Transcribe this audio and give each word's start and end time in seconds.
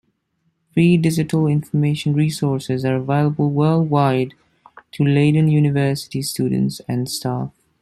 These 0.73 0.99
digital 1.03 1.45
information 1.45 2.13
resources 2.15 2.83
are 2.85 2.95
available 2.95 3.51
worldwide 3.51 4.33
to 4.93 5.03
Leiden 5.05 5.47
University 5.47 6.23
students 6.23 6.81
and 6.87 7.07
staff. 7.07 7.51